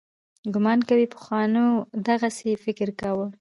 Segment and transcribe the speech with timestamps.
[0.53, 1.65] ګومان کوي پخوانو
[2.07, 3.27] دغسې فکر کاوه.